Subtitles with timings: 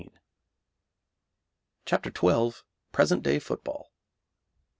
[1.85, 2.63] CHAPTER XII.
[2.91, 3.91] Present Day Football.